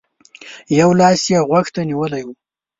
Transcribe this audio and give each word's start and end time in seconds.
يو 0.79 0.89
لاس 0.99 1.21
يې 1.31 1.39
غوږ 1.47 1.65
ته 1.75 1.81
نيولی 1.89 2.21
و. 2.25 2.29